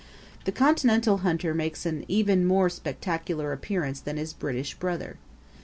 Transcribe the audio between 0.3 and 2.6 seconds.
The Continental hunter makes an even